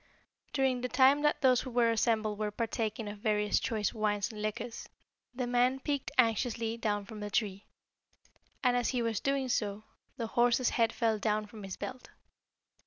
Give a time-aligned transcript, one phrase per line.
[0.51, 4.41] "During the time that those who were assembled were partaking of various choice wines and
[4.41, 4.89] liquors,
[5.31, 7.67] the man peeped anxiously down from the tree,
[8.63, 9.83] and as he was doing so,
[10.17, 12.09] the horse's head fell down from his belt.